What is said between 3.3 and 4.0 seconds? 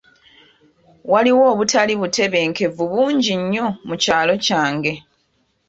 nnyo mu